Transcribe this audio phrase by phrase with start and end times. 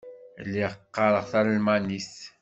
[0.45, 2.13] Lliɣ qqareɣ talmanit.